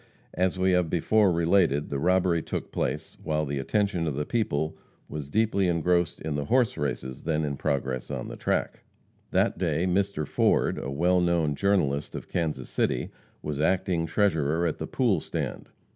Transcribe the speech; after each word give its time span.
As 0.33 0.57
we 0.57 0.71
have 0.71 0.89
before 0.89 1.31
related, 1.31 1.89
the 1.91 1.99
robbery 1.99 2.41
took 2.41 2.71
place 2.71 3.17
while 3.21 3.45
the 3.45 3.59
attention 3.59 4.07
of 4.07 4.15
the 4.15 4.25
people 4.25 4.75
was 5.07 5.29
deeply 5.29 5.67
engrossed 5.67 6.19
in 6.21 6.33
the 6.33 6.45
horse 6.45 6.75
races 6.75 7.21
then 7.21 7.43
in 7.45 7.55
progress 7.55 8.09
on 8.09 8.27
the 8.27 8.35
track. 8.35 8.83
That 9.29 9.59
day 9.59 9.85
Mr. 9.85 10.27
Ford, 10.27 10.79
a 10.79 10.89
well 10.89 11.21
known 11.21 11.53
journalist 11.53 12.15
of 12.15 12.29
Kansas 12.29 12.67
City, 12.67 13.11
was 13.43 13.61
acting 13.61 14.07
treasurer 14.07 14.65
at 14.65 14.79
"the 14.79 14.87
pool 14.87 15.19
stand." 15.19 15.69